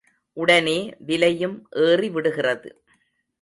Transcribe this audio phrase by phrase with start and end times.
[0.37, 0.93] உடனே
[0.99, 2.69] விலையும் ஏறிவிடுகிறது.